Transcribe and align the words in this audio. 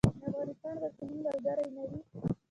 افغانستان 0.27 0.75
به 0.81 0.87
زموږ 0.97 1.15
ملګری 1.23 1.67
نه 1.75 1.83
وي. 1.89 1.99